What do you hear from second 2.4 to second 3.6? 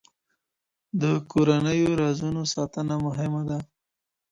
ساتنه مهمه ده.